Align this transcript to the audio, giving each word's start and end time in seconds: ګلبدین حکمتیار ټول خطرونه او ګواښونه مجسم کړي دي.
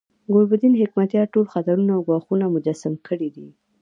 ګلبدین 0.33 0.73
حکمتیار 0.81 1.27
ټول 1.33 1.45
خطرونه 1.53 1.91
او 1.95 2.01
ګواښونه 2.07 2.45
مجسم 2.55 2.93
کړي 3.07 3.29
دي. 3.35 3.47